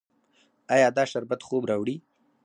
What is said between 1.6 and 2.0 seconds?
راوړي؟